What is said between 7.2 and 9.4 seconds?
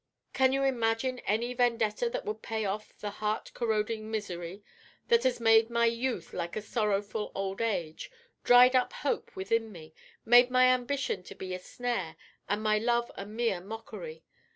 old age, dried up hope